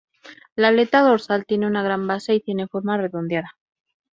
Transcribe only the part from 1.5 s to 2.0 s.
una